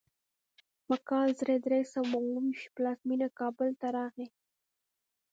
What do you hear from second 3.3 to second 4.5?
کابل ته راغی.